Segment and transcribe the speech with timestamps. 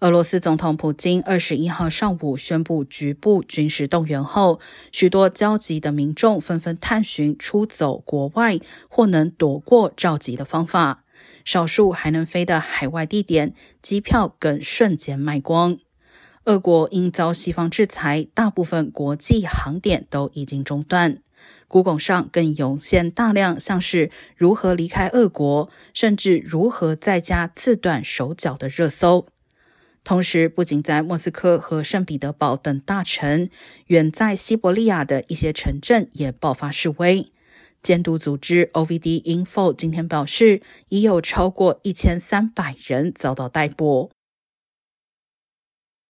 [0.00, 4.60] 俄罗斯总统普京二十一号上午宣布局部军事动员后，
[4.92, 8.58] 许多焦急的民众纷纷探寻出走国外
[8.90, 11.02] 或能躲过召集的方法。
[11.46, 15.78] 少数还能飞的海外地点，机票更瞬间卖光。
[16.44, 21.22] 俄国因遭西方制裁，大部分国际航点都已经中断。
[21.68, 29.26] Google 上更涌现大量像是如何离开俄国，甚至如何在家自断手脚的热搜。
[30.06, 33.50] 同时，不仅在莫斯科和圣彼得堡等大城，
[33.88, 37.32] 远在西伯利亚的一些城镇也爆发示威。
[37.82, 44.12] 监督组织 OVD Info 今天表示，已有超过一千三百人遭到逮捕。